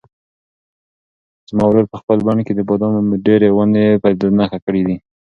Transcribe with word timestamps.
زما 1.49 1.63
ورور 1.67 1.85
په 1.91 1.97
خپل 2.01 2.17
بڼ 2.27 2.37
کې 2.45 2.53
د 2.55 2.61
بادامو 2.69 3.15
ډېرې 3.25 3.49
ونې 3.51 3.85
په 4.01 4.07
نښه 4.37 4.59
کړې 4.65 4.81
دي. 4.87 4.97